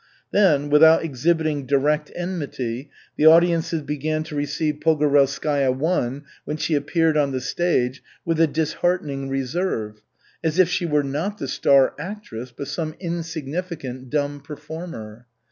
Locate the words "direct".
1.67-2.11